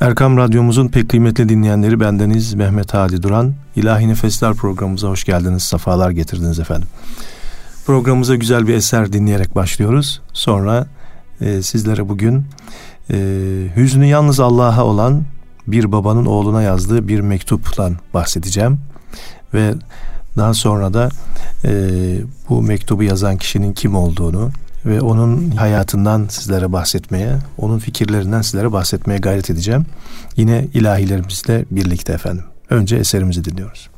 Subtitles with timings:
[0.00, 3.54] Erkam Radyomuzun pek kıymetli dinleyenleri bendeniz Mehmet Hadi Duran.
[3.76, 6.88] İlahi Nefesler programımıza hoş geldiniz, safalar getirdiniz efendim.
[7.86, 10.20] Programımıza güzel bir eser dinleyerek başlıyoruz.
[10.32, 10.86] Sonra
[11.40, 12.44] e, sizlere bugün
[13.10, 13.16] e,
[13.76, 15.22] hüznü yalnız Allah'a olan
[15.66, 18.78] bir babanın oğluna yazdığı bir mektuptan bahsedeceğim.
[19.54, 19.74] Ve
[20.36, 21.08] daha sonra da
[21.64, 21.70] e,
[22.48, 24.50] bu mektubu yazan kişinin kim olduğunu,
[24.86, 29.86] ve onun hayatından sizlere bahsetmeye, onun fikirlerinden sizlere bahsetmeye gayret edeceğim.
[30.36, 32.44] Yine ilahilerimizle birlikte efendim.
[32.70, 33.90] Önce eserimizi dinliyoruz.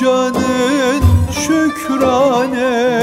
[0.00, 1.02] canın
[1.32, 3.00] şükrane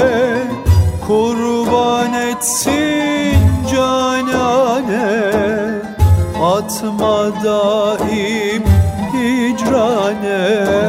[1.06, 3.38] Kurban etsin
[3.70, 5.22] canane.
[6.42, 8.62] Atma daim
[9.12, 10.87] hicrane.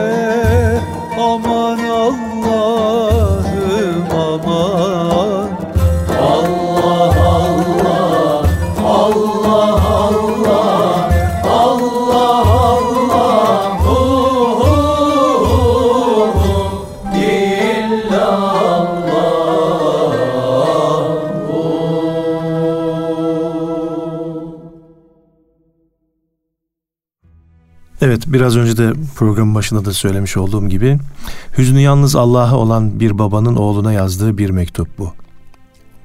[28.20, 30.98] Evet biraz önce de programın başında da söylemiş olduğum gibi
[31.58, 35.14] hüznü yalnız Allah'a olan bir babanın oğluna yazdığı bir mektup bu.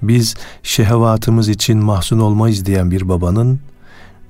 [0.03, 3.61] Biz şehvatımız için mahzun olmayız diyen bir babanın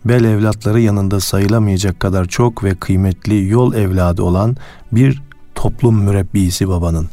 [0.05, 4.57] bel evlatları yanında sayılamayacak kadar çok ve kıymetli yol evladı olan
[4.93, 5.23] bir
[5.55, 7.09] toplum mürebbisi babanın.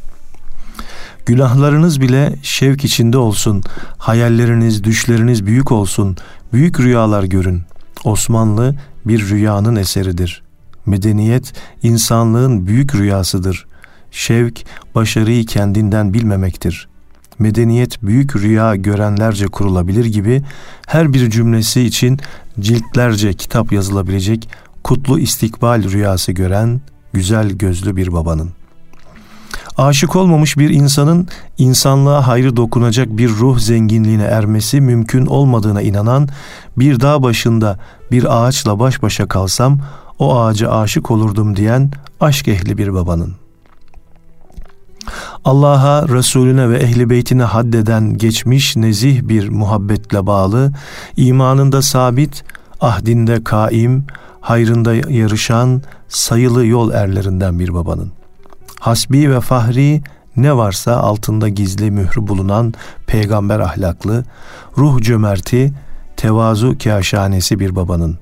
[1.26, 3.64] Günahlarınız bile şevk içinde olsun,
[3.98, 6.18] hayalleriniz, düşleriniz büyük olsun,
[6.54, 7.62] büyük rüyalar görün.
[8.04, 8.76] Osmanlı
[9.06, 10.51] bir rüyanın eseridir.
[10.86, 13.68] Medeniyet insanlığın büyük rüyasıdır.
[14.12, 16.88] Şevk başarıyı kendinden bilmemektir.
[17.40, 20.44] Medeniyet büyük rüya görenlerce kurulabilir gibi
[20.88, 22.20] her bir cümlesi için
[22.60, 24.50] ciltlerce kitap yazılabilecek
[24.84, 26.82] kutlu istikbal rüyası gören
[27.14, 28.50] güzel gözlü bir babanın.
[29.78, 36.30] Aşık olmamış bir insanın insanlığa hayrı dokunacak bir ruh zenginliğine ermesi mümkün olmadığına inanan
[36.78, 37.80] bir dağ başında
[38.12, 39.80] bir ağaçla baş başa kalsam
[40.22, 43.36] o ağaca aşık olurdum diyen aşk ehli bir babanın.
[45.46, 50.72] Allah'a, Resulüne ve ehli beytine haddeden geçmiş nezih bir muhabbetle bağlı,
[51.18, 52.44] imanında sabit,
[52.82, 54.06] ahdinde kaim,
[54.42, 58.12] hayrında yarışan sayılı yol erlerinden bir babanın.
[58.80, 60.02] Hasbi ve fahri
[60.36, 62.74] ne varsa altında gizli mührü bulunan
[63.08, 64.24] peygamber ahlaklı,
[64.78, 65.74] ruh cömerti,
[66.18, 68.21] tevazu kaşanesi bir babanın.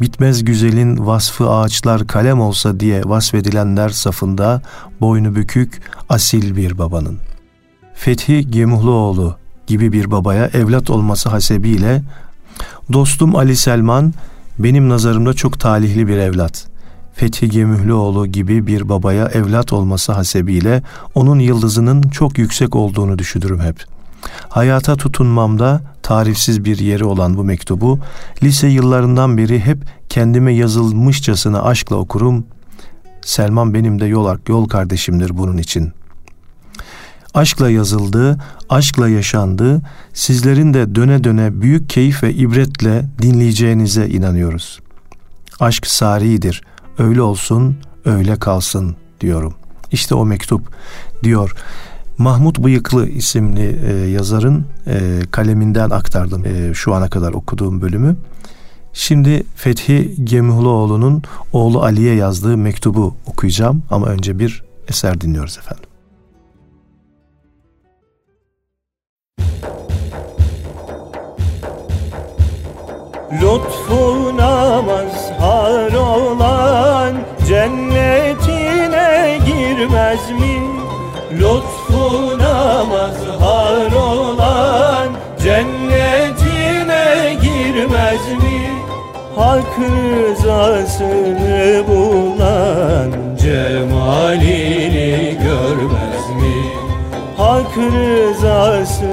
[0.00, 4.62] Bitmez güzelin vasfı ağaçlar kalem olsa diye vasfedilenler safında
[5.00, 7.18] boynu bükük asil bir babanın.
[7.94, 9.36] Fethi Gemuhluoğlu
[9.66, 12.02] gibi bir babaya evlat olması hasebiyle
[12.92, 14.14] dostum Ali Selman
[14.58, 16.66] benim nazarımda çok talihli bir evlat.
[17.14, 20.82] Fethi Gemühlüoğlu gibi bir babaya evlat olması hasebiyle
[21.14, 23.93] onun yıldızının çok yüksek olduğunu düşünürüm hep.
[24.48, 27.98] Hayata tutunmamda tarifsiz bir yeri olan bu mektubu
[28.42, 29.78] lise yıllarından beri hep
[30.08, 32.46] kendime yazılmışçasına aşkla okurum.
[33.22, 35.92] Selman benim de yol, yol kardeşimdir bunun için.
[37.34, 38.38] Aşkla yazıldı,
[38.68, 39.82] aşkla yaşandı,
[40.12, 44.80] sizlerin de döne döne büyük keyif ve ibretle dinleyeceğinize inanıyoruz.
[45.60, 46.62] Aşk saridir,
[46.98, 49.54] öyle olsun, öyle kalsın diyorum.
[49.92, 50.68] İşte o mektup
[51.22, 51.54] diyor.
[52.18, 58.16] Mahmut Bıyıklı isimli e, yazarın e, kaleminden aktardım e, şu ana kadar okuduğum bölümü.
[58.92, 61.22] Şimdi Fethi Gemihloğlu'nun
[61.52, 65.84] oğlu Ali'ye yazdığı mektubu okuyacağım ama önce bir eser dinliyoruz efendim.
[73.32, 77.14] Lütfuna mazhar olan
[77.48, 80.74] cennetine girmez mi?
[82.54, 85.08] Lütfuna mazhar olan
[85.42, 87.04] cennetine
[87.42, 88.70] girmez mi?
[89.36, 91.08] Hak rızasını
[91.88, 93.10] bulan
[93.42, 96.56] cemalini görmez mi?
[97.36, 99.06] Hak rızasını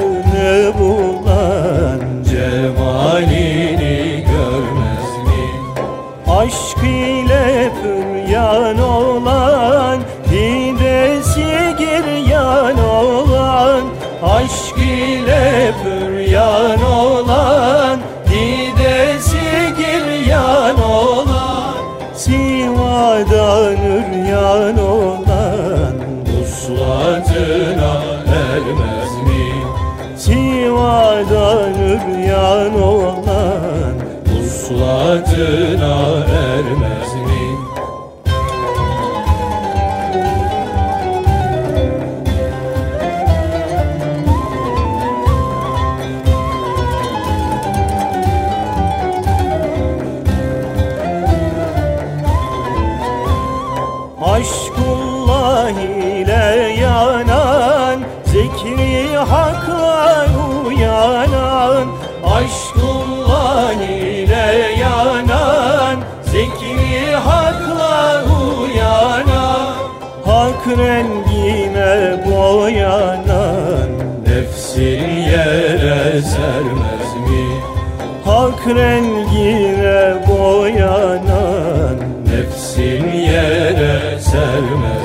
[0.79, 1.99] bulan
[2.29, 5.43] cemalini görmez mi?
[6.31, 9.50] Aşk ile püryan olan
[14.23, 15.73] Aşk ile
[78.61, 81.97] Hak rengine boyanan
[82.27, 85.00] Nefsin yere sermez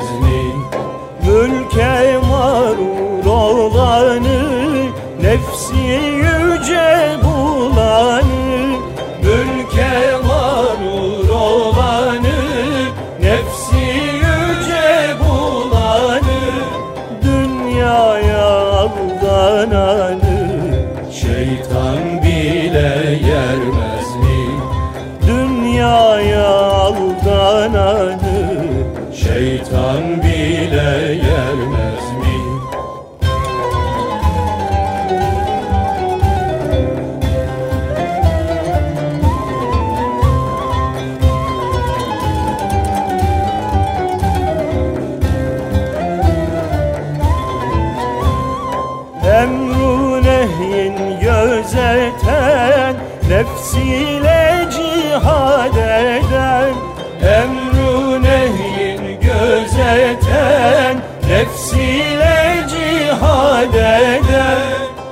[61.37, 64.61] Nefsiyle cihad eden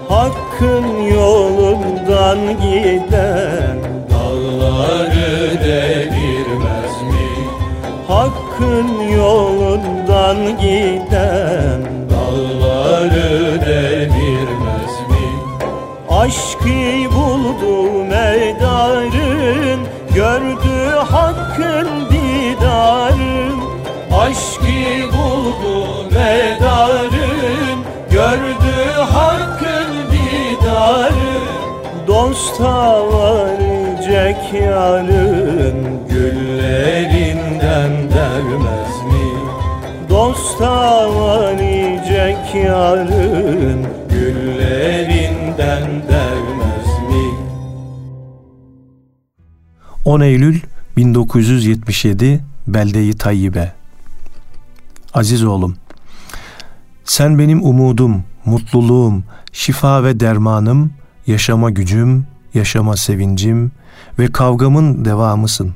[0.10, 3.78] Hakkın yolundan giden
[4.10, 7.30] Dağları devirmez mi?
[8.08, 15.28] Hakkın yolundan giden Dağları devirmez mi?
[16.10, 16.70] Aşkı
[32.56, 39.28] Dosta varacak yarın Güllerinden dermez mi?
[40.10, 47.26] Dosta varacak yarın Güllerinden dermez mi?
[50.06, 50.60] 10 Eylül
[50.98, 53.74] 1977 Belde-i Tayyibe
[55.14, 55.76] Aziz oğlum,
[57.04, 60.94] sen benim umudum, mutluluğum, şifa ve dermanım,
[61.28, 63.72] yaşama gücüm, yaşama sevincim
[64.20, 65.76] ve kavgamın devamısın.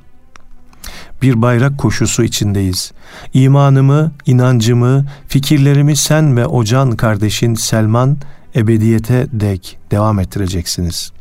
[1.22, 2.92] Bir bayrak koşusu içindeyiz.
[3.34, 8.18] İmanımı, inancımı, fikirlerimi sen ve o can kardeşin Selman
[8.56, 11.12] ebediyete dek devam ettireceksiniz.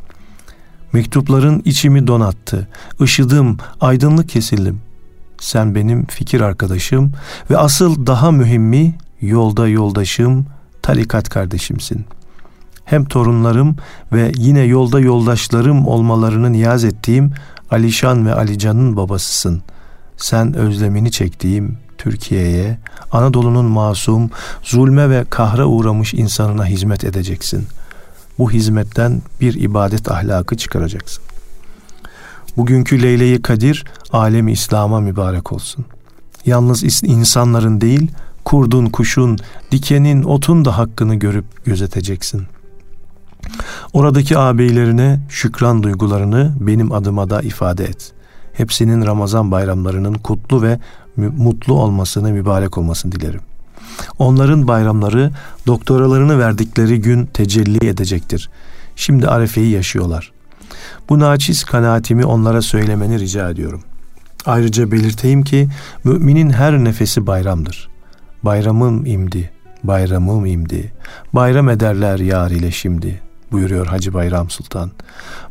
[0.93, 2.69] Mektupların içimi donattı.
[3.01, 4.81] Işıdım, aydınlık kesildim.
[5.41, 7.13] Sen benim fikir arkadaşım
[7.51, 10.47] ve asıl daha mühimmi yolda yoldaşım,
[10.83, 12.05] tarikat kardeşimsin.
[12.89, 13.77] Hem torunlarım
[14.13, 17.33] ve yine yolda yoldaşlarım olmalarını niyaz ettiğim
[17.71, 19.63] Alişan ve Alican'ın babasısın.
[20.17, 22.79] Sen özlemini çektiğim Türkiye'ye,
[23.13, 24.31] Anadolu'nun masum,
[24.63, 27.67] zulme ve kahra uğramış insanına hizmet edeceksin.
[28.39, 31.25] Bu hizmetten bir ibadet ahlakı çıkaracaksın.
[32.57, 35.85] Bugünkü Leyle-i Kadir alemi İslam'a mübarek olsun.
[36.47, 38.11] Yalnız insanların değil,
[38.45, 39.39] kurdun, kuşun,
[39.71, 42.47] dikenin, otun da hakkını görüp gözeteceksin.
[43.93, 48.13] Oradaki ağabeylerine şükran duygularını benim adıma da ifade et.
[48.53, 50.79] Hepsinin Ramazan bayramlarının kutlu ve
[51.17, 53.41] mutlu olmasını, mübarek olmasını dilerim.
[54.19, 55.31] Onların bayramları
[55.67, 58.51] doktoralarını verdikleri gün tecelli edecektir.
[58.97, 60.33] Şimdi Arefe'yi yaşıyorlar.
[61.09, 63.83] Bu naçiz kanaatimi onlara söylemeni rica ediyorum.
[64.47, 65.69] Ayrıca belirteyim ki
[66.05, 67.89] müminin her nefesi bayramdır.
[68.43, 69.51] Bayramım imdi,
[69.85, 70.93] bayramım imdi.
[71.33, 74.91] Bayram ederler yar ile şimdi buyuruyor Hacı Bayram Sultan.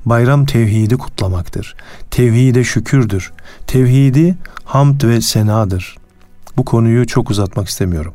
[0.06, 1.76] Bayram tevhidi kutlamaktır.
[2.12, 3.32] Tevhide şükürdür.
[3.68, 5.98] Tevhidi hamd ve senadır.
[6.58, 8.14] Bu konuyu çok uzatmak istemiyorum.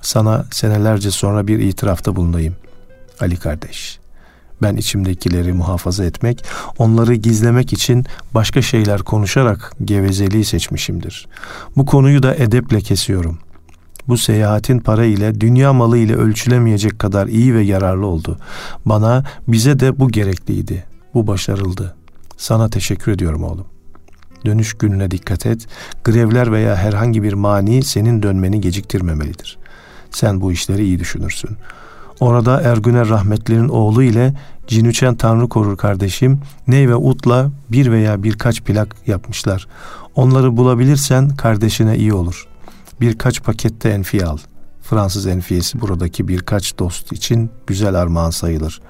[0.00, 2.56] Sana senelerce sonra bir itirafta bulunayım.
[3.20, 3.98] Ali kardeş.
[4.62, 6.44] Ben içimdekileri muhafaza etmek,
[6.78, 8.04] onları gizlemek için
[8.34, 11.28] başka şeyler konuşarak gevezeliği seçmişimdir.
[11.76, 13.38] Bu konuyu da edeple kesiyorum.
[14.08, 18.38] Bu seyahatin para ile, dünya malı ile ölçülemeyecek kadar iyi ve yararlı oldu.
[18.86, 20.84] Bana, bize de bu gerekliydi.
[21.14, 21.94] Bu başarıldı.
[22.36, 23.66] Sana teşekkür ediyorum oğlum.
[24.44, 25.66] Dönüş gününe dikkat et.
[26.04, 29.58] Grevler veya herhangi bir mani senin dönmeni geciktirmemelidir.
[30.10, 31.50] Sen bu işleri iyi düşünürsün.
[32.20, 34.34] Orada Ergüner rahmetlerin oğlu ile
[34.66, 39.68] Cinüçen Tanrı korur kardeşim Ney ve Ut'la bir veya birkaç plak yapmışlar.
[40.14, 42.48] Onları bulabilirsen kardeşine iyi olur.
[43.02, 44.38] Birkaç pakette enfiye al.
[44.82, 48.80] Fransız enfiyesi buradaki birkaç dost için güzel armağan sayılır.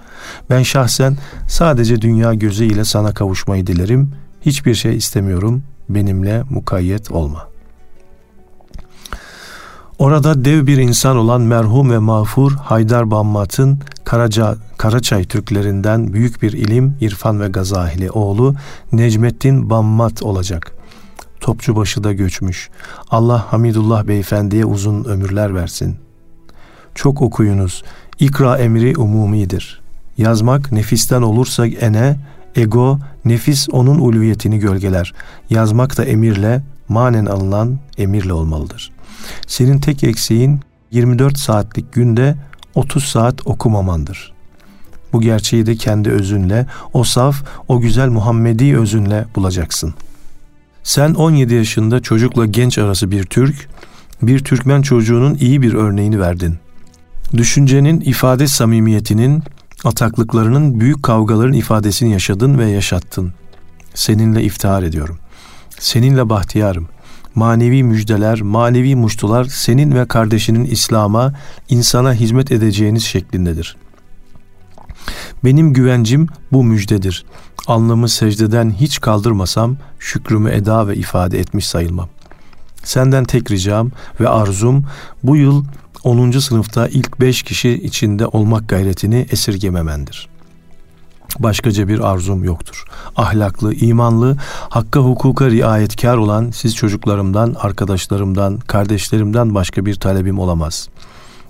[0.50, 1.16] Ben şahsen
[1.49, 4.12] sadece dünya gözü ile sana kavuşmayı dilerim.
[4.40, 5.62] Hiçbir şey istemiyorum.
[5.88, 7.52] Benimle mukayyet olma.''
[9.99, 16.52] Orada dev bir insan olan merhum ve mağfur Haydar Bammat'ın Karaca, Karaçay Türklerinden büyük bir
[16.52, 18.54] ilim, irfan ve gazahili oğlu
[18.92, 20.82] Necmettin Bammat olacak.
[21.42, 22.70] Topçubaşı da göçmüş.
[23.11, 25.96] Allah Hamidullah Beyefendi'ye uzun ömürler versin.
[26.94, 27.84] Çok okuyunuz.
[28.18, 29.82] İkra emri umumidir.
[30.18, 32.16] Yazmak nefisten olursa ene,
[32.56, 35.14] ego, nefis onun ulviyetini gölgeler.
[35.50, 39.02] Yazmak da emirle, manen alınan emirle olmalıdır.''
[39.46, 42.37] Senin tek eksiğin 24 saatlik günde
[42.75, 44.32] 30 saat okumamandır.
[45.12, 49.94] Bu gerçeği de kendi özünle, o saf, o güzel Muhammedi özünle bulacaksın.
[50.83, 53.69] Sen 17 yaşında çocukla genç arası bir Türk,
[54.23, 56.59] bir Türkmen çocuğunun iyi bir örneğini verdin.
[57.37, 59.43] Düşüncenin ifade samimiyetinin,
[59.85, 63.33] ataklıklarının, büyük kavgaların ifadesini yaşadın ve yaşattın.
[63.95, 65.19] Seninle iftihar ediyorum.
[65.79, 66.89] Seninle bahtiyarım
[67.35, 71.33] manevi müjdeler, manevi muştular senin ve kardeşinin İslam'a,
[71.69, 73.77] insana hizmet edeceğiniz şeklindedir.
[75.45, 77.25] Benim güvencim bu müjdedir.
[77.66, 82.09] Alnımı secdeden hiç kaldırmasam şükrümü eda ve ifade etmiş sayılmam.
[82.85, 83.90] Senden tek ricam
[84.21, 84.85] ve arzum
[85.23, 85.64] bu yıl
[86.04, 86.31] 10.
[86.31, 90.33] sınıfta ilk 5 kişi içinde olmak gayretini esirgememendir.''
[91.38, 92.85] Başkaca bir arzum yoktur.
[93.16, 94.37] Ahlaklı, imanlı,
[94.69, 100.88] hakka hukuka riayetkar olan siz çocuklarımdan, arkadaşlarımdan, kardeşlerimden başka bir talebim olamaz.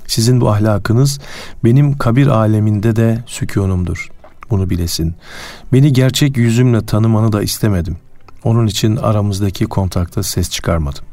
[0.06, 1.20] Sizin bu ahlakınız
[1.64, 4.11] benim kabir aleminde de sükunumdur.
[4.52, 5.14] Bunu bilesin.
[5.72, 7.96] Beni gerçek yüzümle tanımanı da istemedim.
[8.44, 11.04] Onun için aramızdaki kontakta ses çıkarmadım.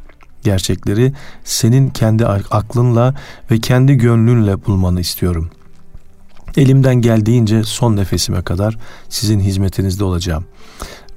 [0.44, 3.16] Gerçekleri senin kendi aklınla
[3.52, 5.60] ve kendi gönlünle bulmanı istiyorum.''
[6.58, 8.78] Elimden geldiğince son nefesime kadar
[9.10, 10.46] sizin hizmetinizde olacağım.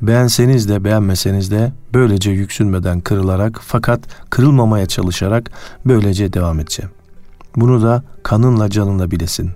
[0.03, 4.01] Beğenseniz de beğenmeseniz de böylece yüksünmeden kırılarak fakat
[4.31, 5.51] kırılmamaya çalışarak
[5.87, 6.91] böylece devam edeceğim.
[7.57, 9.51] Bunu da kanınla canınla bilesin.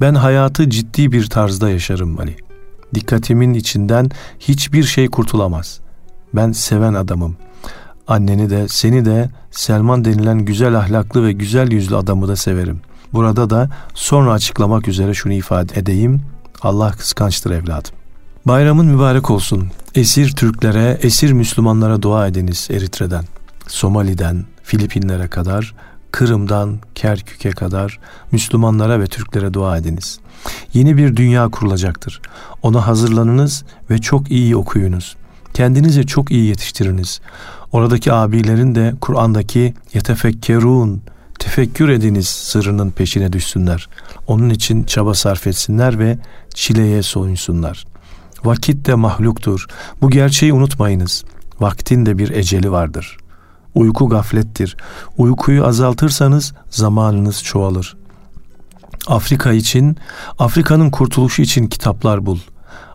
[0.00, 2.36] Ben hayatı ciddi bir tarzda yaşarım Ali.
[2.94, 5.80] Dikkatimin içinden hiçbir şey kurtulamaz.
[6.34, 7.36] Ben seven adamım.
[8.08, 12.80] Anneni de seni de Selman denilen güzel ahlaklı ve güzel yüzlü adamı da severim.
[13.12, 16.20] Burada da sonra açıklamak üzere şunu ifade edeyim.
[16.62, 17.92] Allah kıskançtır evladım.
[18.46, 19.68] Bayramın mübarek olsun.
[19.94, 23.24] Esir Türklere, esir Müslümanlara dua ediniz Eritre'den,
[23.66, 25.74] Somali'den, Filipinlere kadar,
[26.12, 27.98] Kırım'dan Kerkük'e kadar
[28.32, 30.20] Müslümanlara ve Türklere dua ediniz.
[30.74, 32.20] Yeni bir dünya kurulacaktır.
[32.62, 35.16] Ona hazırlanınız ve çok iyi okuyunuz.
[35.54, 37.20] Kendinizi çok iyi yetiştiriniz.
[37.72, 41.02] Oradaki abilerin de Kur'an'daki yetefekkerun,
[41.38, 43.88] tefekkür ediniz sırrının peşine düşsünler.
[44.26, 46.18] Onun için çaba sarf etsinler ve
[46.54, 47.84] çileye soyunsunlar.
[48.44, 49.66] Vakit de mahluktur.
[50.02, 51.24] Bu gerçeği unutmayınız.
[51.60, 53.16] Vaktin de bir eceli vardır.
[53.74, 54.76] Uyku gaflettir.
[55.18, 57.96] Uykuyu azaltırsanız zamanınız çoğalır.
[59.06, 59.96] Afrika için,
[60.38, 62.38] Afrika'nın kurtuluşu için kitaplar bul.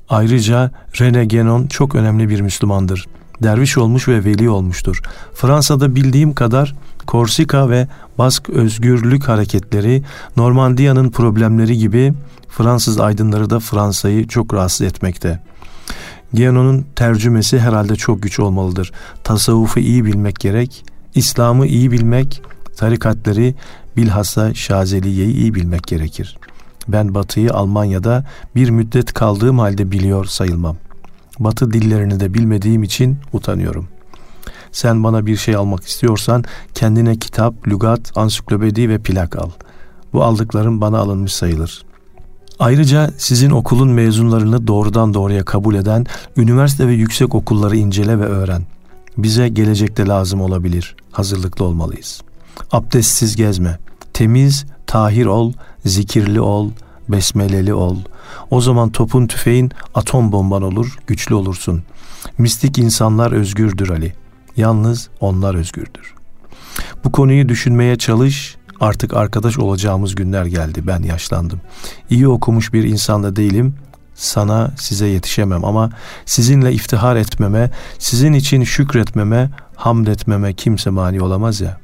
[0.10, 3.08] Ayrıca René Genon çok önemli bir Müslümandır.
[3.44, 5.01] Derviş olmuş ve veli olmuştur.
[5.34, 6.75] Fransa'da bildiğim kadar
[7.08, 10.03] Korsika ve Bask özgürlük hareketleri,
[10.38, 12.13] Normandiya'nın problemleri gibi
[12.50, 15.39] Fransız aydınları da Fransa'yı çok rahatsız etmekte.
[16.35, 18.91] Genon'un tercümesi herhalde çok güç olmalıdır.
[19.23, 22.41] Tasavvufu iyi bilmek gerek, İslam'ı iyi bilmek,
[22.77, 23.53] tarikatları
[23.97, 26.37] bilhassa Şazeliye'yi iyi bilmek gerekir.
[26.87, 28.25] Ben Batı'yı Almanya'da
[28.55, 30.77] bir müddet kaldığım halde biliyor sayılmam.
[31.39, 33.87] Batı dillerini de bilmediğim için utanıyorum.
[34.71, 39.49] Sen bana bir şey almak istiyorsan kendine kitap, lügat, ansiklopedi ve plak al.
[40.13, 41.85] Bu aldıklarım bana alınmış sayılır.
[42.59, 46.05] Ayrıca sizin okulun mezunlarını doğrudan doğruya kabul eden
[46.38, 48.63] üniversite ve yüksek okulları incele ve öğren.
[49.18, 50.96] Bize gelecekte lazım olabilir.
[51.11, 52.22] Hazırlıklı olmalıyız.
[52.72, 53.79] Abdestsiz gezme.
[54.13, 55.53] Temiz, tahir ol,
[55.85, 56.72] zikirli ol,
[57.09, 57.98] besmeleli ol.
[58.51, 61.83] O zaman topun tüfeğin atom bomban olur, güçlü olursun.
[62.37, 64.13] Mistik insanlar özgürdür Ali.
[64.57, 66.13] Yalnız onlar özgürdür.
[67.03, 70.88] Bu konuyu düşünmeye çalış, Artık arkadaş olacağımız günler geldi.
[70.88, 71.61] Ben yaşlandım.
[72.09, 73.75] İyi okumuş bir insan da değilim.
[74.16, 75.90] Sana size yetişemem ama
[76.25, 81.77] sizinle iftihar etmeme, sizin için şükretmeme, hamd etmeme kimse mani olamaz ya.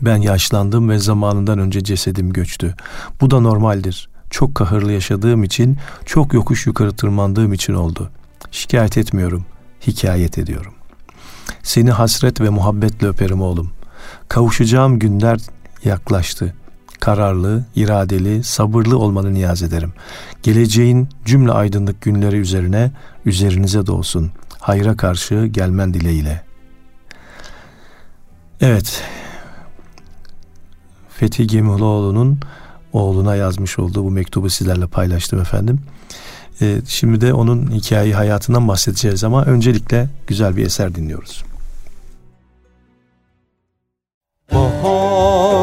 [0.00, 2.74] Ben yaşlandım ve zamanından önce cesedim göçtü.
[3.20, 4.08] Bu da normaldir.
[4.30, 8.10] Çok kahırlı yaşadığım için, çok yokuş yukarı tırmandığım için oldu.
[8.50, 9.46] Şikayet etmiyorum,
[9.86, 10.74] hikayet ediyorum.
[11.62, 13.70] Seni hasret ve muhabbetle öperim oğlum.
[14.28, 15.38] Kavuşacağım günler
[15.84, 16.54] yaklaştı.
[17.00, 19.92] Kararlı, iradeli, sabırlı olmanı niyaz ederim.
[20.42, 22.90] Geleceğin cümle aydınlık günleri üzerine,
[23.24, 24.32] üzerinize de olsun.
[24.58, 26.42] Hayra karşı gelmen dileğiyle.
[28.60, 29.02] Evet,
[31.08, 32.40] Fethi Gemiloğlu'nun
[32.92, 35.80] oğluna yazmış olduğu bu mektubu sizlerle paylaştım efendim.
[36.62, 41.44] Ee, şimdi de onun hikayeyi hayatından bahsedeceğiz ama öncelikle güzel bir eser dinliyoruz.
[44.52, 45.57] Bahar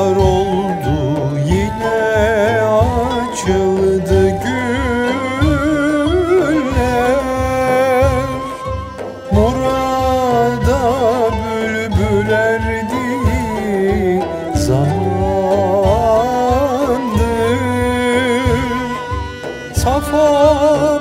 [19.85, 20.94] 发光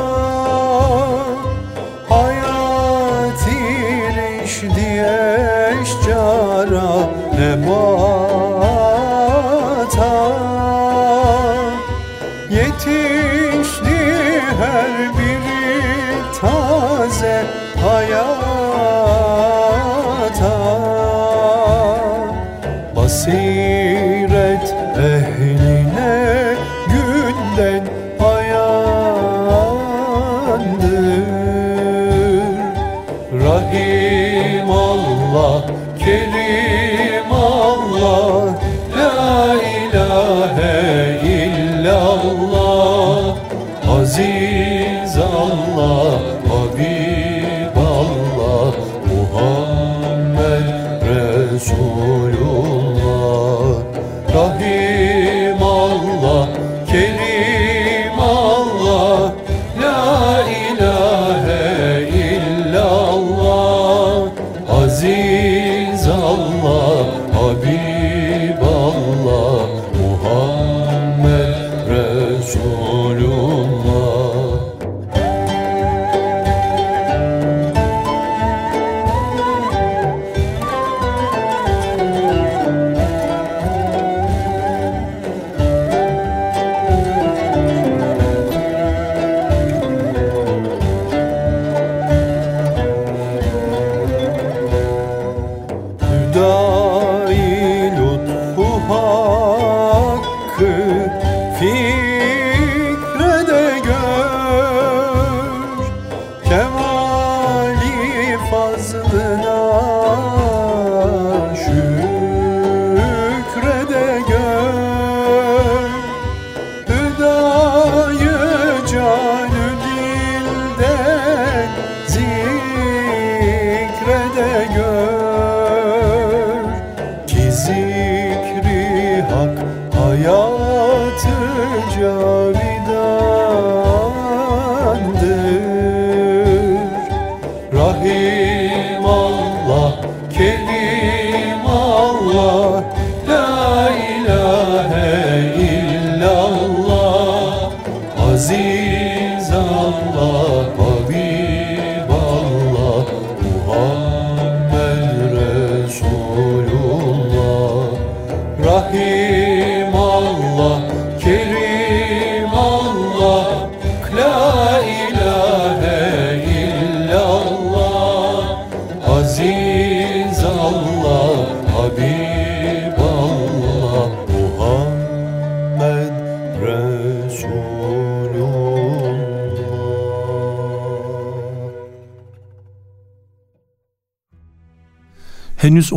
[0.00, 0.27] Oh.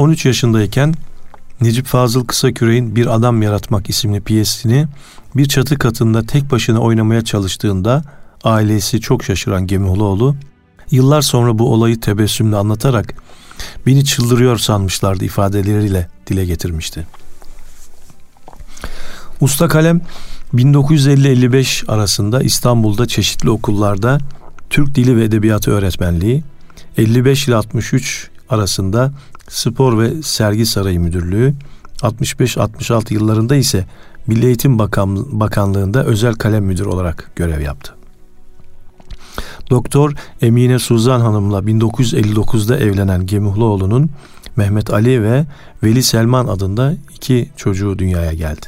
[0.01, 0.93] 13 yaşındayken
[1.61, 4.87] Necip Fazıl Kısaküre'nin Bir Adam Yaratmak isimli piyesini
[5.35, 8.03] bir çatı katında tek başına oynamaya çalıştığında
[8.43, 10.35] ailesi çok şaşıran Gemihuloğlu
[10.91, 13.13] yıllar sonra bu olayı tebessümle anlatarak
[13.85, 17.07] beni çıldırıyor sanmışlardı ifadeleriyle dile getirmişti.
[19.41, 20.01] Usta Kalem
[20.53, 24.17] 1950-55 arasında İstanbul'da çeşitli okullarda
[24.69, 26.43] Türk Dili ve Edebiyatı öğretmenliği,
[26.97, 29.11] 55 ile 63 arasında
[29.51, 31.53] Spor ve Sergi Sarayı Müdürlüğü,
[32.01, 33.85] 65-66 yıllarında ise
[34.27, 37.93] Milli Eğitim Bakan- Bakanlığı'nda özel kalem müdürü olarak görev yaptı.
[39.69, 44.09] Doktor Emine Suzan Hanım'la 1959'da evlenen Gemuhluoğlu'nun
[44.55, 45.45] Mehmet Ali ve
[45.83, 48.65] Veli Selman adında iki çocuğu dünyaya geldi.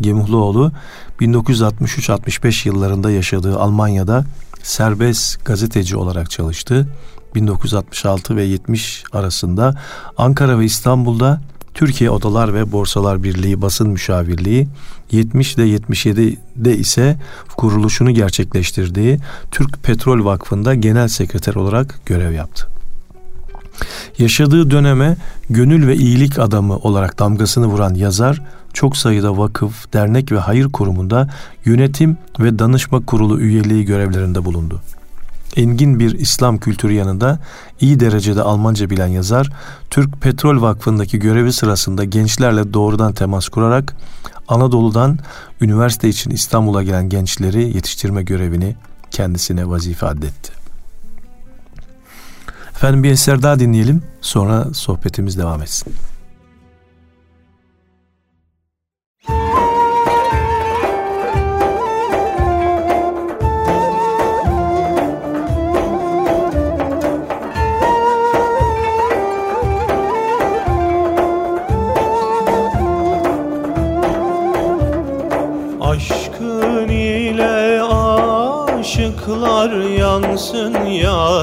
[0.00, 0.72] Gemuhluoğlu
[1.20, 4.24] 1963-65 yıllarında yaşadığı Almanya'da
[4.62, 6.88] serbest gazeteci olarak çalıştı.
[7.34, 9.74] 1966 ve 70 arasında
[10.16, 11.40] Ankara ve İstanbul'da
[11.74, 14.68] Türkiye Odalar ve Borsalar Birliği Basın Müşavirliği,
[15.10, 17.16] 70 ile 77'de ise
[17.56, 19.18] kuruluşunu gerçekleştirdiği
[19.50, 22.68] Türk Petrol Vakfı'nda genel sekreter olarak görev yaptı.
[24.18, 25.16] Yaşadığı döneme
[25.50, 31.28] gönül ve iyilik adamı olarak damgasını vuran yazar, çok sayıda vakıf, dernek ve hayır kurumunda
[31.64, 34.80] yönetim ve danışma kurulu üyeliği görevlerinde bulundu.
[35.56, 37.38] Engin bir İslam kültürü yanında
[37.80, 39.50] iyi derecede Almanca bilen yazar,
[39.90, 43.96] Türk Petrol Vakfı'ndaki görevi sırasında gençlerle doğrudan temas kurarak
[44.48, 45.18] Anadolu'dan
[45.60, 48.76] üniversite için İstanbul'a gelen gençleri yetiştirme görevini
[49.10, 50.52] kendisine vazife addetti.
[52.70, 55.94] Efendim bir eser daha dinleyelim sonra sohbetimiz devam etsin.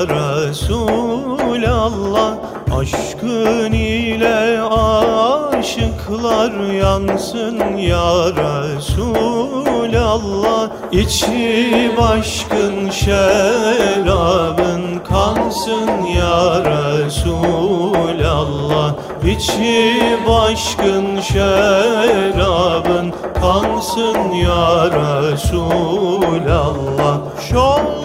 [0.10, 1.06] Resulallah
[2.80, 10.70] Aşkın ile aşıklar yansın ya Resulallah.
[10.92, 16.64] İçi başkın şerabın kansın ya
[17.06, 18.94] Resulallah.
[19.28, 24.90] İçi başkın şerabın kansın ya
[25.32, 27.18] Resulallah.
[27.50, 28.05] Şol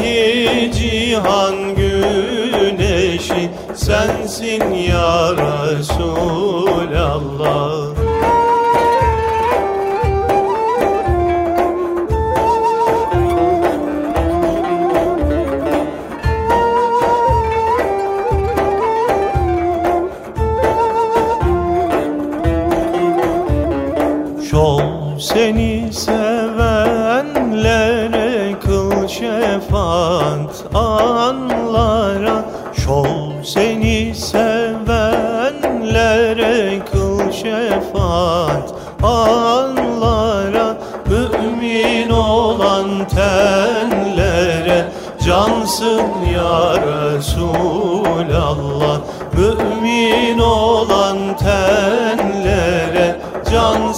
[0.00, 6.10] İki cihan güneşi sensin ya Resulallah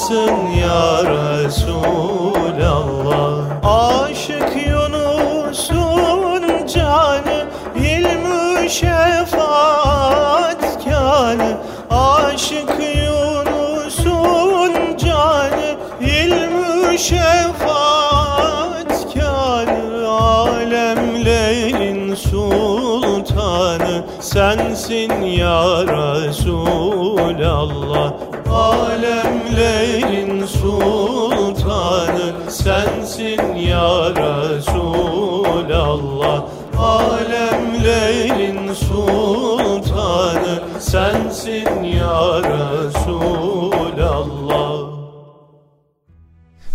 [0.02, 2.21] cansın ya Resulallah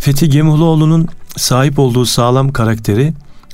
[0.08, 3.14] Fethi Gemuhluoğlu'nun sahip olduğu sağlam karakteri,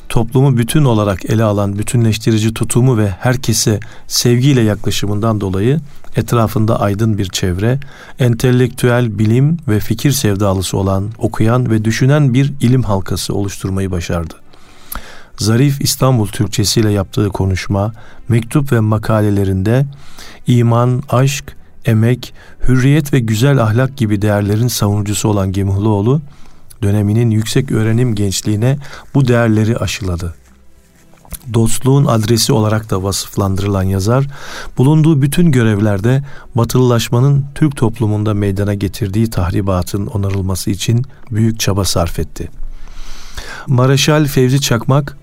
[0.09, 5.79] toplumu bütün olarak ele alan bütünleştirici tutumu ve herkese sevgiyle yaklaşımından dolayı
[6.15, 7.79] etrafında aydın bir çevre,
[8.19, 14.33] entelektüel bilim ve fikir sevdalısı olan, okuyan ve düşünen bir ilim halkası oluşturmayı başardı.
[15.37, 17.93] Zarif İstanbul Türkçesiyle yaptığı konuşma,
[18.29, 19.85] mektup ve makalelerinde
[20.47, 22.33] iman, aşk, emek,
[22.67, 26.21] hürriyet ve güzel ahlak gibi değerlerin savunucusu olan Gemuhluoğlu,
[26.83, 28.77] döneminin yüksek öğrenim gençliğine
[29.13, 30.35] bu değerleri aşıladı.
[31.53, 34.27] Dostluğun adresi olarak da vasıflandırılan yazar,
[34.77, 36.23] bulunduğu bütün görevlerde
[36.55, 42.49] batılılaşmanın Türk toplumunda meydana getirdiği tahribatın onarılması için büyük çaba sarf etti.
[43.67, 45.17] Mareşal Fevzi Çakmak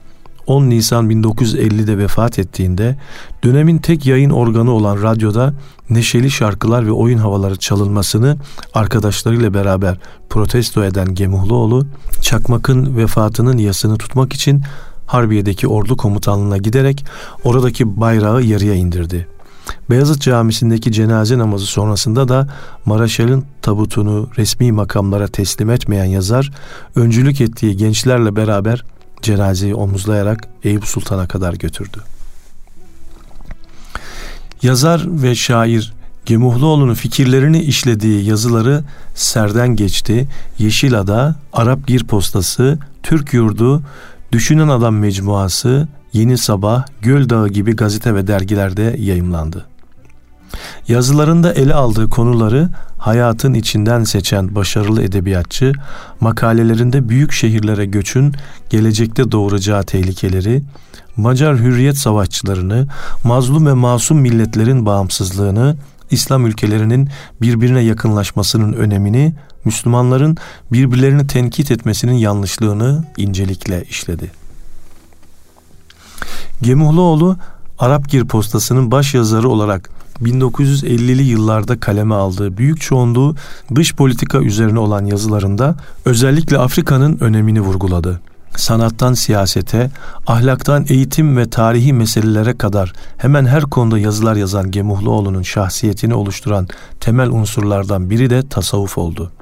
[0.47, 2.97] 10 Nisan 1950'de vefat ettiğinde
[3.45, 5.55] dönemin tek yayın organı olan radyoda
[5.91, 8.37] neşeli şarkılar ve oyun havaları çalınmasını
[8.75, 9.99] arkadaşlarıyla beraber
[10.31, 11.87] protesto eden Gemuhluoğlu,
[12.23, 14.63] Çakmak'ın vefatının yasını tutmak için
[15.07, 17.05] Harbiye'deki ordu komutanlığına giderek
[17.45, 19.27] oradaki bayrağı yarıya indirdi.
[19.91, 22.49] Beyazıt Camisi'ndeki cenaze namazı sonrasında da
[22.85, 26.53] Maraşal'ın tabutunu resmi makamlara teslim etmeyen yazar,
[26.95, 28.85] öncülük ettiği gençlerle beraber
[29.23, 31.99] cenazeyi omuzlayarak Eyüp Sultan'a kadar götürdü.
[34.63, 35.93] Yazar ve şair
[36.27, 40.29] Gemuhluoğlu'nun fikirlerini işlediği yazıları Serden Geçti,
[40.59, 43.83] Yeşilada, Arap Gir Postası, Türk Yurdu,
[44.33, 49.67] Düşünen Adam Mecmuası, Yeni Sabah, Göl Dağı gibi gazete ve dergilerde yayımlandı.
[50.89, 55.73] Yazılarında ele aldığı konuları hayatın içinden seçen başarılı edebiyatçı,
[56.21, 58.35] makalelerinde büyük şehirlere göçün
[58.71, 60.63] gelecekte doğuracağı tehlikeleri,
[61.17, 62.89] Macar hürriyet savaşçılarını,
[63.25, 65.77] mazlum ve masum milletlerin bağımsızlığını,
[66.11, 67.09] İslam ülkelerinin
[67.43, 69.35] birbirine yakınlaşmasının önemini,
[69.65, 70.37] Müslümanların
[70.73, 74.31] birbirlerini tenkit etmesinin yanlışlığını incelikle işledi.
[76.63, 77.37] Gemuhluoğlu
[77.79, 79.91] Arap Gir Postası'nın baş yazarı olarak
[80.23, 83.35] 1950'li yıllarda kaleme aldığı büyük çoğunluğu
[83.75, 88.21] dış politika üzerine olan yazılarında özellikle Afrika'nın önemini vurguladı.
[88.57, 89.91] Sanattan siyasete,
[90.27, 96.69] ahlaktan eğitim ve tarihi meselelere kadar hemen her konuda yazılar yazan Gemuhluoğlu'nun şahsiyetini oluşturan
[97.01, 99.33] temel unsurlardan biri de tasavvuf oldu.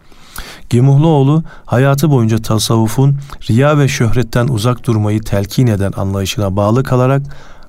[0.71, 3.19] Gemuhluoğlu hayatı boyunca tasavvufun
[3.51, 7.23] riya ve şöhretten uzak durmayı telkin eden anlayışına bağlı kalarak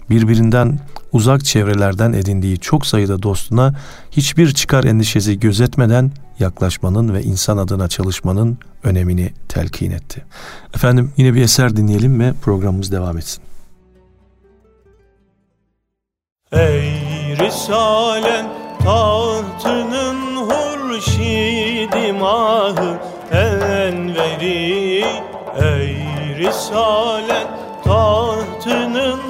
[0.09, 0.79] birbirinden
[1.11, 3.75] uzak çevrelerden edindiği çok sayıda dostuna
[4.11, 10.25] hiçbir çıkar endişesi gözetmeden yaklaşmanın ve insan adına çalışmanın önemini telkin etti.
[10.75, 13.43] Efendim yine bir eser dinleyelim ve programımız devam etsin.
[16.51, 16.91] Ey
[17.39, 18.45] Risalen
[18.83, 22.99] tahtının hurşidi mahı
[23.31, 25.05] enveri
[25.61, 25.97] Ey
[26.37, 27.58] Risalen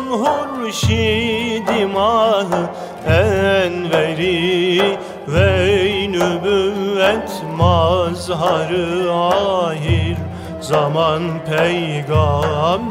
[0.09, 0.25] tahtının
[0.63, 2.69] hurşidi mahı
[3.07, 10.17] enveri ve nübüvvet mazharı ahir
[10.61, 12.89] zaman peygamberi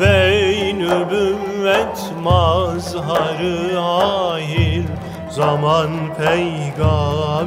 [0.00, 0.40] ve
[0.74, 4.84] nübüvvet mazharı ahir
[5.30, 7.42] zaman peygamberi.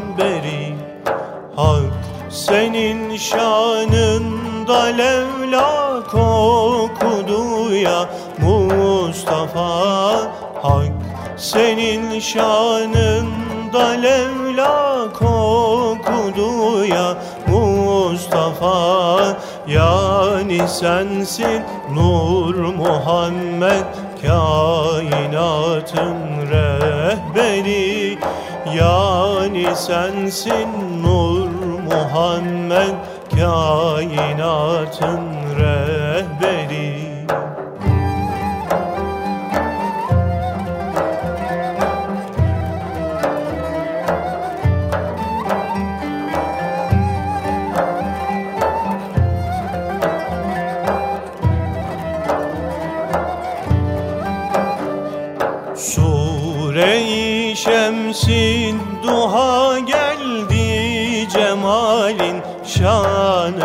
[1.56, 1.94] Hak
[2.30, 5.86] senin şanında levla
[6.16, 7.14] okudu
[7.86, 8.10] ya
[8.41, 9.69] Mustafa
[10.62, 10.91] Hak.
[11.38, 17.17] Senin şanında levla okudu ya
[17.48, 19.38] Mustafa.
[19.67, 21.62] Yani sensin
[21.93, 23.86] Nur Muhammed
[24.21, 26.17] kainatın
[26.52, 28.17] rehberi.
[28.78, 30.69] Yani sensin
[31.04, 31.50] Nur
[31.89, 32.95] Muhammed
[33.32, 35.21] kainatın
[35.60, 35.94] rehberi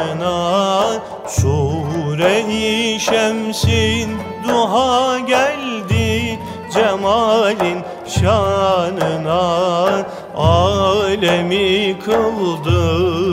[0.00, 0.92] şanına
[1.26, 4.10] Sure-i Şems'in
[4.48, 6.38] duha geldi
[6.74, 9.42] cemalin şanına
[10.36, 12.80] Alemi kıldı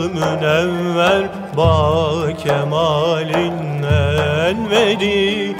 [0.08, 2.12] münevver ba
[2.44, 3.82] kemalin
[4.48, 5.56] enveri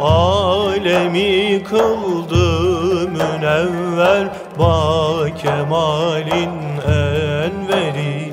[0.00, 6.52] Alemi kıldı münevver ba kemalin
[6.86, 8.32] enveri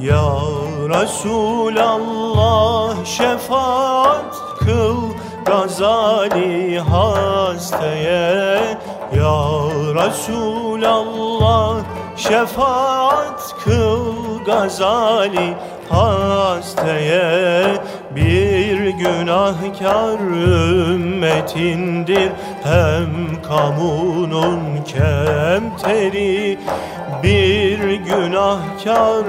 [0.00, 0.43] Ya
[1.02, 4.96] Resulallah şefaat kıl
[5.46, 8.56] Gazali hastaya
[9.16, 9.40] Ya
[9.94, 11.76] Resulallah
[12.16, 14.14] şefaat kıl
[14.46, 15.54] Gazali
[15.88, 17.66] hastaya
[18.16, 20.18] bir günahkar
[20.90, 22.30] ümmetindir
[22.62, 26.58] hem kamunun kemteri
[27.24, 29.26] bir günahkar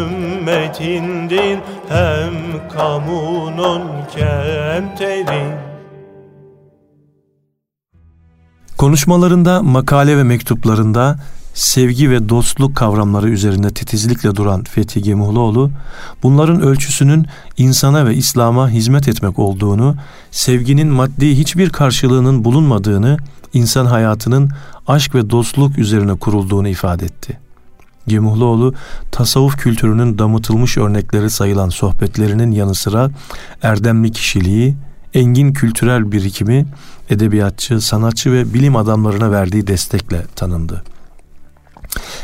[0.00, 2.34] ümmetindir hem
[2.72, 3.82] kamunun
[4.16, 5.70] kemteri
[8.78, 11.16] Konuşmalarında, makale ve mektuplarında
[11.54, 15.70] sevgi ve dostluk kavramları üzerinde titizlikle duran Fethi Gemuhluoğlu,
[16.22, 17.26] bunların ölçüsünün
[17.56, 19.96] insana ve İslam'a hizmet etmek olduğunu,
[20.30, 23.18] sevginin maddi hiçbir karşılığının bulunmadığını,
[23.52, 24.50] insan hayatının
[24.86, 27.38] aşk ve dostluk üzerine kurulduğunu ifade etti.
[28.06, 28.74] Gemuhluoğlu,
[29.12, 33.10] tasavvuf kültürünün damıtılmış örnekleri sayılan sohbetlerinin yanı sıra
[33.62, 34.76] erdemli kişiliği,
[35.14, 36.66] engin kültürel birikimi,
[37.10, 40.84] edebiyatçı, sanatçı ve bilim adamlarına verdiği destekle tanındı.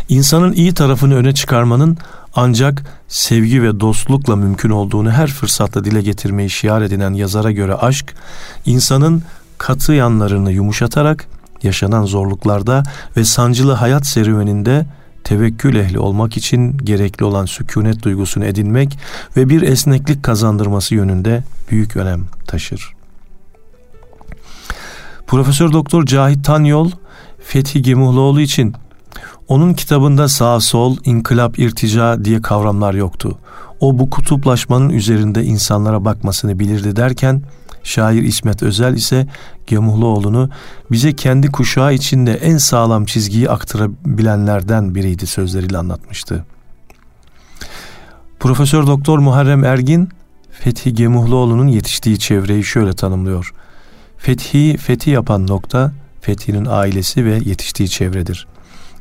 [0.09, 1.99] İnsanın iyi tarafını öne çıkarmanın
[2.35, 8.15] ancak sevgi ve dostlukla mümkün olduğunu her fırsatta dile getirmeyi şiar edinen yazara göre aşk,
[8.67, 9.23] insanın
[9.59, 11.29] katı yanlarını yumuşatarak
[11.63, 12.83] yaşanan zorluklarda
[13.17, 14.87] ve sancılı hayat serüveninde
[15.25, 18.99] tevekkül ehli olmak için gerekli olan sükunet duygusunu edinmek
[19.37, 22.93] ve bir esneklik kazandırması yönünde büyük önem taşır.
[25.27, 26.91] Profesör Doktor Cahit Tanyol
[27.45, 28.75] Fethi Gemuhluoğlu için
[29.49, 33.39] onun kitabında sağ sol, inkılap, irtica diye kavramlar yoktu.
[33.81, 37.43] O bu kutuplaşmanın üzerinde insanlara bakmasını bilirdi derken
[37.87, 39.27] şair İsmet Özel ise
[39.67, 40.51] Gemuhluoğlu'nu
[40.91, 46.45] bize kendi kuşağı içinde en sağlam çizgiyi aktarabilenlerden biriydi sözleriyle anlatmıştı.
[48.41, 50.09] Profesör Doktor Muharrem Ergin
[50.51, 53.53] Fethi Gemuhluoğlu'nun yetiştiği çevreyi şöyle tanımlıyor.
[54.19, 58.47] Fethi fethi yapan nokta Fethi'nin ailesi ve yetiştiği çevredir.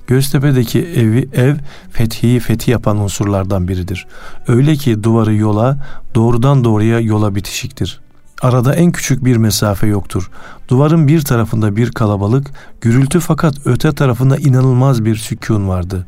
[0.07, 1.55] Göztepe'deki evi ev
[1.91, 4.07] fethi fethi yapan unsurlardan biridir.
[4.47, 5.77] Öyle ki duvarı yola
[6.15, 8.04] doğrudan doğruya yola bitişiktir.
[8.45, 10.31] Arada en küçük bir mesafe yoktur.
[10.67, 16.07] Duvarın bir tarafında bir kalabalık, gürültü fakat öte tarafında inanılmaz bir sükun vardı.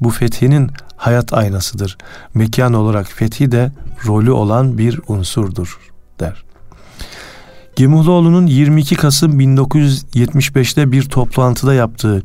[0.00, 1.98] Bu fethinin hayat aynasıdır.
[2.34, 3.72] Mekan olarak fethi de
[4.06, 5.78] rolü olan bir unsurdur
[6.20, 6.44] der.
[7.76, 12.22] Gemuhluoğlu'nun 22 Kasım 1975'te bir toplantıda yaptığı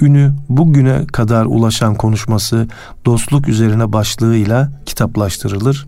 [0.00, 2.68] ünü bugüne kadar ulaşan konuşması
[3.04, 5.86] dostluk üzerine başlığıyla kitaplaştırılır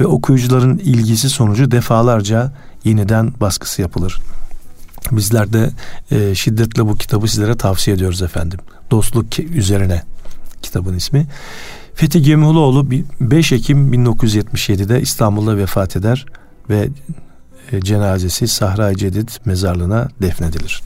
[0.00, 2.52] ve okuyucuların ilgisi sonucu defalarca
[2.84, 4.18] yeniden baskısı yapılır.
[5.10, 5.70] Bizler de
[6.10, 8.58] e, şiddetle bu kitabı sizlere tavsiye ediyoruz efendim.
[8.90, 10.02] Dostluk üzerine
[10.62, 11.26] kitabın ismi.
[11.94, 12.90] Fethi Gemihuloğlu
[13.20, 16.26] 5 Ekim 1977'de İstanbul'da vefat eder
[16.70, 16.88] ve
[17.72, 20.82] e, cenazesi Sahra-i Cedid mezarlığına defnedilir.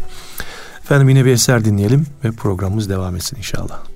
[0.85, 3.94] Efendim yine bir eser dinleyelim ve programımız devam etsin inşallah.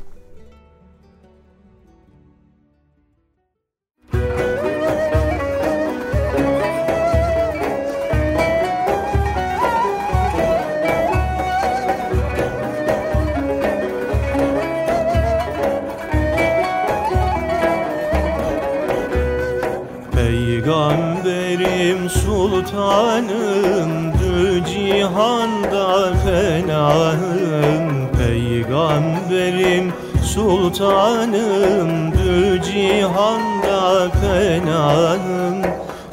[22.58, 27.86] Peygamberim sultanım dü cihanda fenahım.
[28.18, 29.92] Peygamberim
[30.24, 35.62] sultanım dü cihanda fenahım.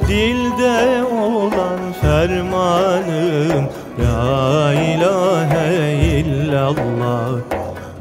[0.08, 3.66] Dilde olan fermanım
[4.00, 7.32] La ilahe illallah.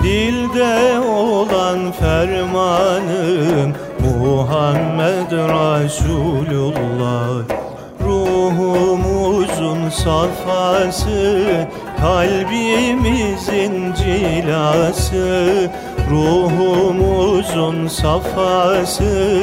[0.03, 6.24] Dilde olan fermanım Muhammed Resulullah
[9.95, 11.45] safası
[12.01, 15.70] Kalbimizin cilası
[16.11, 19.36] Ruhumuzun safası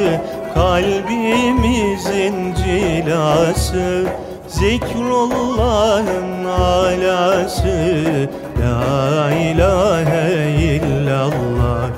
[0.54, 4.06] Kalbimizin cilası
[4.48, 8.28] Zikrullah'ın alası
[8.60, 11.88] La ilahe illallah.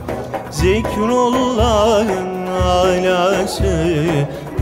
[0.50, 3.96] Zikrullah'ın alası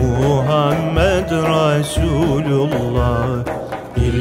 [0.03, 2.23] Muhammed Resulullah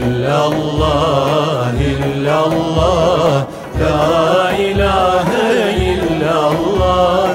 [0.02, 3.46] İllallah illallah
[3.82, 5.50] La ilahe
[5.92, 7.28] illallah.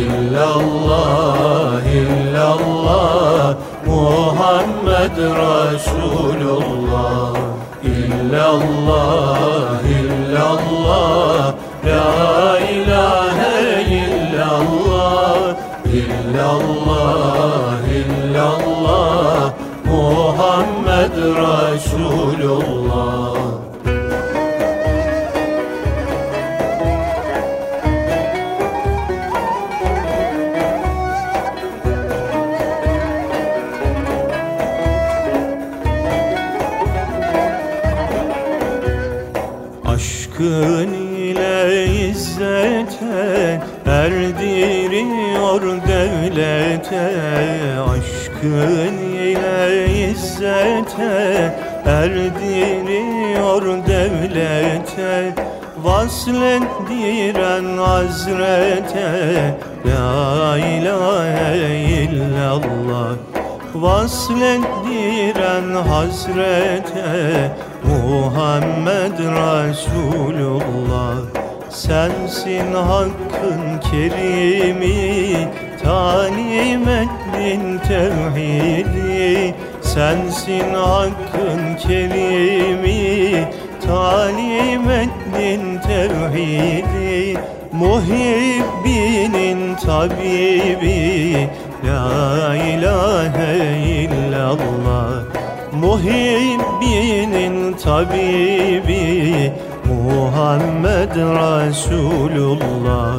[0.00, 3.54] İllallah illallah
[3.86, 6.54] Muhammed Resulullah
[7.82, 11.54] İllallah illallah
[11.86, 13.58] La ilahe
[14.00, 15.42] illallah.
[16.00, 17.59] İllallah
[21.40, 23.34] Resulullah.
[39.86, 47.10] Aşkın ile izzete erdiriyor devlete.
[47.80, 49.09] Aşkın
[50.40, 51.52] izzete
[51.84, 55.34] erdiriyor devlete.
[55.84, 59.10] Vaslettiren hazrete
[59.84, 61.68] La ilahe
[62.04, 63.16] illallah.
[63.74, 67.50] Vaslettiren hazrete
[67.84, 71.16] Muhammed Resulullah.
[71.70, 75.48] Sensin hakkın kerimi
[75.82, 79.54] Talim ettin tevhidi
[79.94, 83.48] Sensin hakkın kerimi
[83.86, 87.40] Talim ettin tevhidi
[87.72, 91.48] Muhibbinin tabibi.
[91.86, 95.12] La ilahe illallah
[95.72, 99.52] Muhibbinin tabibi.
[99.84, 103.14] Muhammed Resulullah.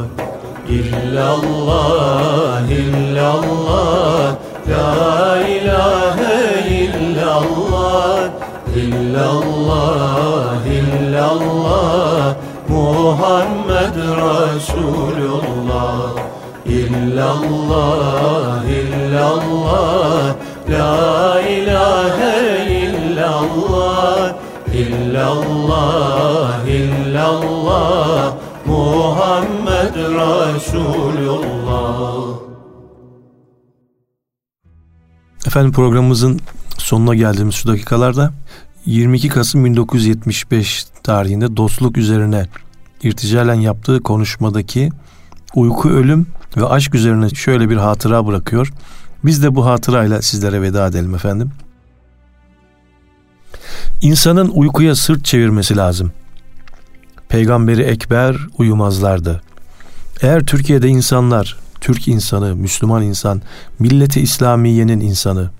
[0.68, 4.36] İllallah illallah
[4.68, 6.38] La ilahe
[6.82, 8.30] illallah
[8.76, 12.34] İllallah illallah
[12.68, 16.10] Muhammed Resulullah
[16.66, 20.34] İllallah illallah
[20.68, 22.38] La ilahe
[22.86, 24.32] illallah
[24.72, 28.32] İllallah illallah
[28.66, 31.02] Muhammed Resulullah
[35.52, 36.40] Efendim programımızın
[36.78, 38.32] sonuna geldiğimiz şu dakikalarda
[38.86, 42.46] 22 Kasım 1975 tarihinde dostluk üzerine
[43.02, 44.90] irticalen yaptığı konuşmadaki
[45.54, 46.26] uyku, ölüm
[46.56, 48.72] ve aşk üzerine şöyle bir hatıra bırakıyor.
[49.24, 51.50] Biz de bu hatırayla sizlere veda edelim efendim.
[54.00, 56.12] İnsanın uykuya sırt çevirmesi lazım.
[57.28, 59.42] Peygamberi Ekber uyumazlardı.
[60.22, 63.42] Eğer Türkiye'de insanlar, Türk insanı, Müslüman insan,
[63.78, 65.50] milleti İslamiye'nin insanı,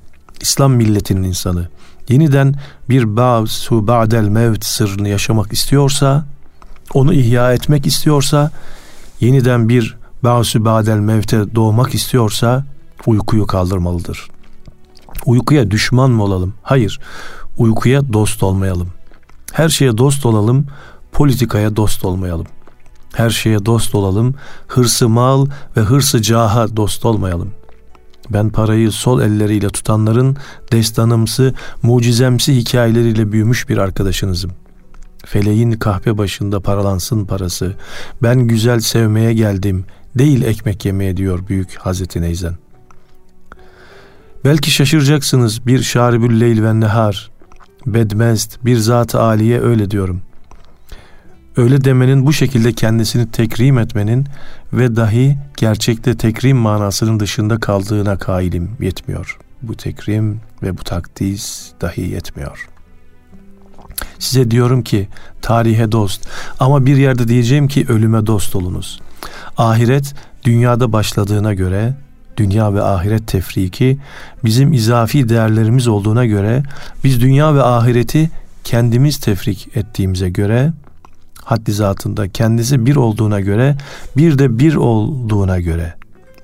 [0.40, 1.68] İslam milletinin insanı,
[2.08, 2.54] yeniden
[2.88, 6.26] bir ba'su ba'del mevt sırrını yaşamak istiyorsa,
[6.94, 8.50] onu ihya etmek istiyorsa,
[9.20, 12.64] yeniden bir ba'su ba'del mevte doğmak istiyorsa,
[13.06, 14.28] uykuyu kaldırmalıdır.
[15.26, 16.54] Uykuya düşman mı olalım?
[16.62, 17.00] Hayır,
[17.58, 18.88] uykuya dost olmayalım.
[19.52, 20.66] Her şeye dost olalım,
[21.12, 22.46] politikaya dost olmayalım.
[23.12, 24.34] Her şeye dost olalım,
[24.68, 25.46] hırsı mal
[25.76, 27.50] ve hırsı caha dost olmayalım.
[28.30, 30.36] Ben parayı sol elleriyle tutanların
[30.72, 34.50] destanımsı, mucizemsi hikayeleriyle büyümüş bir arkadaşınızım.
[35.26, 37.74] Feleğin kahpe başında paralansın parası.
[38.22, 39.84] Ben güzel sevmeye geldim,
[40.18, 42.54] değil ekmek yemeye diyor büyük Hazreti Neyzen.
[44.44, 47.30] Belki şaşıracaksınız bir şaribül leyl ve nehar,
[47.86, 50.22] bedmest, bir zat-ı aliye öyle diyorum.
[51.56, 54.26] Öyle demenin bu şekilde kendisini tekrim etmenin
[54.72, 59.38] ve dahi gerçekte tekrim manasının dışında kaldığına kailim yetmiyor.
[59.62, 62.68] Bu tekrim ve bu takdis dahi yetmiyor.
[64.18, 65.08] Size diyorum ki
[65.42, 66.28] tarihe dost
[66.60, 69.00] ama bir yerde diyeceğim ki ölüme dost olunuz.
[69.56, 71.94] Ahiret dünyada başladığına göre
[72.36, 73.98] dünya ve ahiret tefriki
[74.44, 76.62] bizim izafi değerlerimiz olduğuna göre
[77.04, 78.30] biz dünya ve ahireti
[78.64, 80.72] kendimiz tefrik ettiğimize göre
[81.44, 83.76] haddi zatında kendisi bir olduğuna göre
[84.16, 85.94] bir de bir olduğuna göre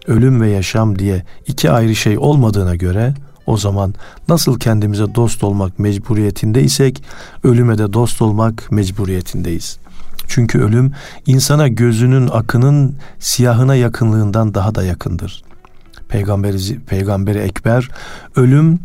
[0.07, 3.15] ölüm ve yaşam diye iki ayrı şey olmadığına göre
[3.47, 3.95] o zaman
[4.29, 7.03] nasıl kendimize dost olmak mecburiyetindeysek
[7.45, 9.79] ölüme de dost olmak mecburiyetindeyiz.
[10.29, 10.93] Çünkü ölüm
[11.27, 15.43] insana gözünün akının siyahına yakınlığından daha da yakındır.
[16.09, 17.91] Peygamberi, Peygamberi Ekber
[18.37, 18.79] ölüm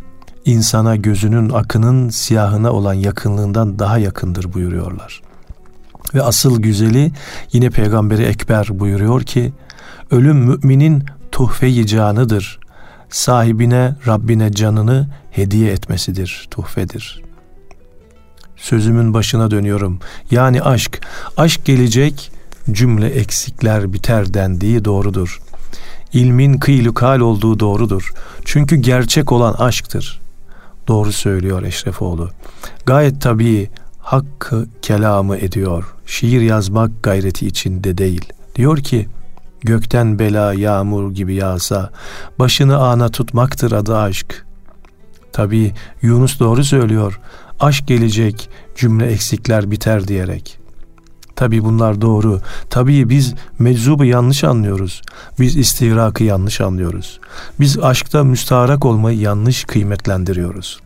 [0.45, 5.21] insana gözünün akının siyahına olan yakınlığından daha yakındır buyuruyorlar.
[6.15, 7.11] Ve asıl güzeli
[7.53, 9.53] yine Peygamberi Ekber buyuruyor ki
[10.11, 12.59] ölüm müminin tuhfe-i canıdır.
[13.09, 17.21] Sahibine Rabbine canını hediye etmesidir, tuhfedir.
[18.55, 19.99] Sözümün başına dönüyorum.
[20.31, 21.01] Yani aşk.
[21.37, 22.31] Aşk gelecek,
[22.71, 25.41] cümle eksikler biter dendiği doğrudur.
[26.13, 28.13] İlmin kıylukal olduğu doğrudur.
[28.45, 30.21] Çünkü gerçek olan aşktır.
[30.87, 32.29] Doğru söylüyor Eşrefoğlu.
[32.85, 33.69] Gayet tabii
[34.03, 35.95] hakkı kelamı ediyor.
[36.05, 38.33] Şiir yazmak gayreti içinde değil.
[38.55, 39.07] Diyor ki
[39.61, 41.89] gökten bela yağmur gibi yağsa
[42.39, 44.45] başını ana tutmaktır adı aşk.
[45.33, 47.19] Tabi Yunus doğru söylüyor.
[47.59, 50.59] Aşk gelecek cümle eksikler biter diyerek.
[51.35, 52.39] Tabi bunlar doğru.
[52.69, 55.01] Tabi biz meczubu yanlış anlıyoruz.
[55.39, 57.19] Biz istihrakı yanlış anlıyoruz.
[57.59, 60.82] Biz aşkta müstaharak olmayı yanlış kıymetlendiriyoruz.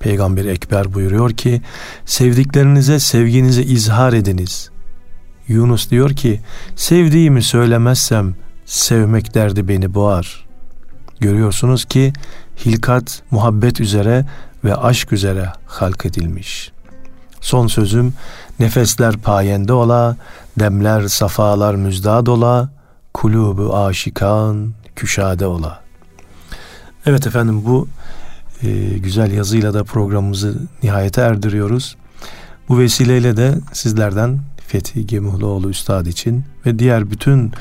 [0.00, 1.62] Peygamber Ekber buyuruyor ki
[2.06, 4.70] sevdiklerinize sevginizi izhar ediniz.
[5.48, 6.40] Yunus diyor ki
[6.76, 8.34] sevdiğimi söylemezsem
[8.66, 10.46] sevmek derdi beni boğar.
[11.20, 12.12] Görüyorsunuz ki
[12.66, 14.26] hilkat muhabbet üzere
[14.64, 16.72] ve aşk üzere halk edilmiş.
[17.40, 18.14] Son sözüm
[18.58, 20.16] nefesler payende ola,
[20.58, 22.70] demler safalar müzdad ola,
[23.14, 25.80] kulubu aşikan küşade ola.
[27.06, 27.88] Evet efendim bu
[28.62, 31.96] e, güzel yazıyla da programımızı nihayete erdiriyoruz.
[32.68, 37.52] Bu vesileyle de sizlerden Fethi Gemuhluoğlu Üstad için ve diğer bütün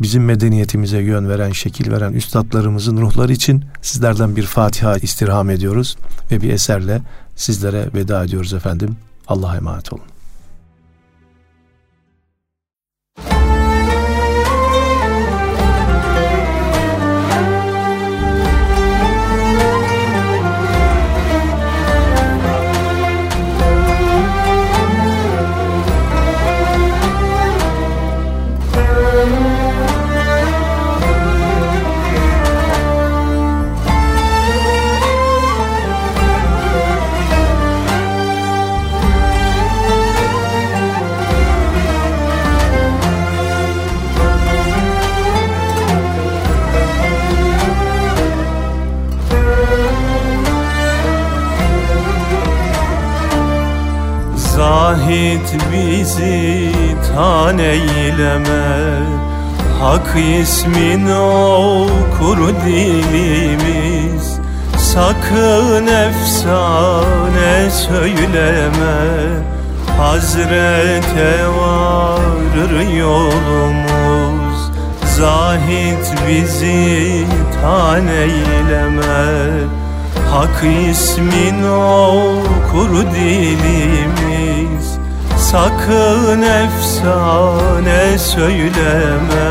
[0.00, 5.96] bizim medeniyetimize yön veren, şekil veren üstadlarımızın ruhları için sizlerden bir Fatiha istirham ediyoruz
[6.30, 7.00] ve bir eserle
[7.36, 8.96] sizlere veda ediyoruz efendim.
[9.28, 10.09] Allah'a emanet olun.
[55.10, 56.72] Zahit bizi
[57.08, 58.62] tan eyleme.
[59.80, 64.38] Hak ismin okur dilimiz
[64.78, 68.98] Sakın efsane söyleme.
[69.98, 74.70] Hazrete varır yolumuz
[75.04, 77.26] Zahit bizi
[77.62, 79.50] tan eyleme.
[80.30, 84.99] Hak ismin okur dilimiz
[85.50, 89.50] Sakın efsane söyleme.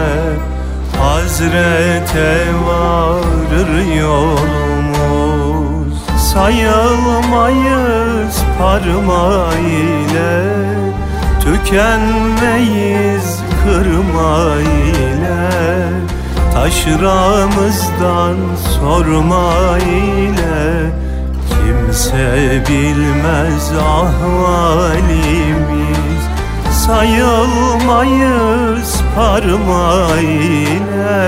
[0.99, 5.93] Hazrete varır yolumuz.
[6.33, 10.43] Sayılmayız parmağı ile
[11.41, 13.27] Tükenmeyiz
[13.63, 15.49] kırma ile
[16.53, 18.37] Taşramızdan
[18.79, 20.91] sorma ile
[21.49, 25.78] Kim Kimse bilmez ahvalimiz
[26.89, 31.21] Sayılmayız parmağıyla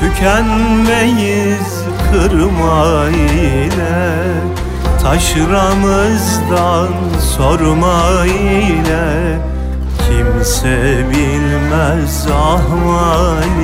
[0.00, 4.08] Tükenmeyiz kırma ile
[5.02, 6.88] Taşramızdan
[7.36, 9.38] sorma ile
[10.08, 10.78] Kimse
[11.10, 13.60] bilmez ahvalimiz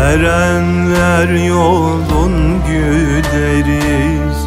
[0.00, 2.34] Erenler yolun
[2.66, 4.38] güderiz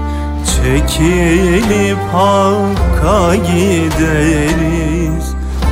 [0.45, 5.26] Çekilip Hakk'a gideriz.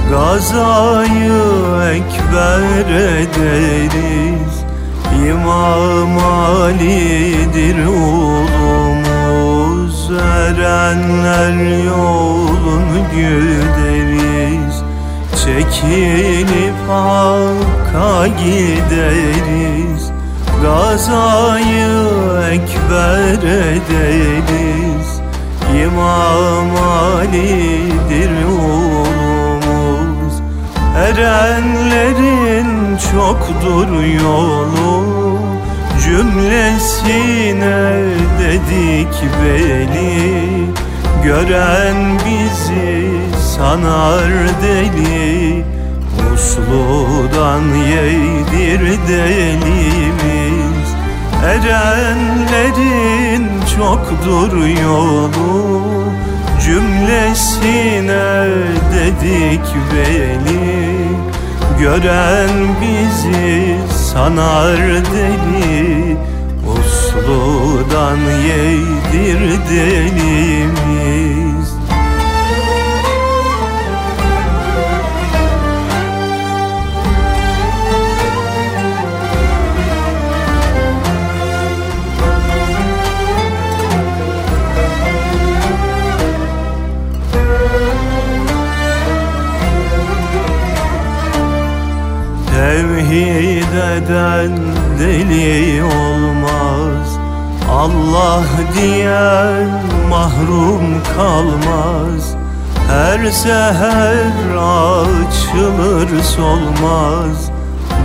[0.09, 1.43] Gazayı
[1.93, 4.55] ekber ederiz
[5.29, 8.91] İmam Ali'dir ulumuz.
[10.11, 11.55] Erenler
[11.85, 13.90] yolun güderiz
[15.51, 20.11] Çekilip Hakk'a gideriz.
[20.61, 22.07] Gazayı
[22.51, 25.21] ekber ederiz
[25.83, 30.33] İmam Ali'dir oğlumuz
[30.97, 33.87] Erenlerin çoktur
[34.23, 35.39] yolu.
[36.03, 37.93] Cümlesine
[38.39, 40.65] dedik beli
[41.23, 43.11] Gören bizi
[43.61, 44.31] sanar
[44.61, 45.63] deli
[46.33, 50.87] Usludan yedir delimiz.
[51.45, 53.45] Erenlerin
[53.75, 54.51] çoktur
[54.83, 55.61] yolu
[56.65, 58.47] Cümlesine
[58.93, 60.81] dedik veli.
[61.79, 64.81] Gören bizi sanar
[65.13, 66.17] deli
[66.67, 71.50] Usludan yedir delimiz
[93.91, 94.51] Tevhid eden
[94.99, 97.17] deli olmaz?
[97.71, 98.43] Allah
[98.75, 99.69] diyen
[100.09, 102.35] mahrum kalmaz.
[102.87, 107.51] Her seher açılır solmaz.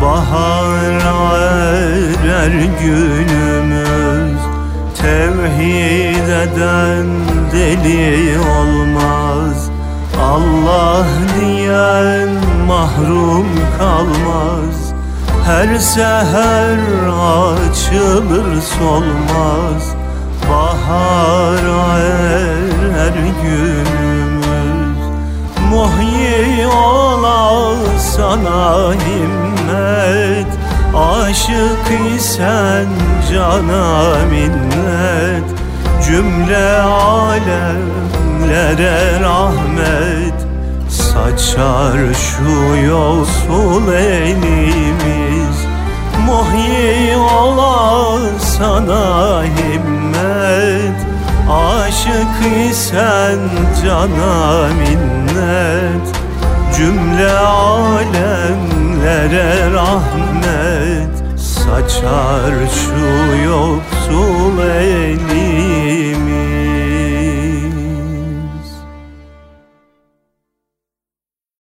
[0.02, 4.40] Bahara erer günümüz.
[5.02, 7.06] Tevhid eden
[7.52, 9.70] deli olmaz.
[10.20, 11.06] Allah
[11.40, 12.28] diyen
[12.66, 13.46] mahrum
[13.78, 14.85] kalmaz
[15.46, 19.94] Her seher açılır solmaz
[20.50, 25.00] Bahara erer günümüz.
[25.70, 30.52] Muhyi ola sana himmet
[30.96, 31.86] Aşık
[32.16, 32.86] isen
[33.32, 35.44] cana minnet.
[36.06, 37.80] Cümle alemlere
[39.20, 40.35] rahmet
[41.16, 45.58] Saçar şu yosul elimiz
[46.26, 50.98] Muhyi ola sana himmet.
[51.50, 52.36] Aşık
[52.70, 53.38] isen
[53.84, 56.06] cana minnet.
[56.76, 58.70] Cümle alemlere
[59.72, 61.14] rahmet.
[61.38, 63.06] Saçar şu
[63.46, 66.55] yoksul elimiz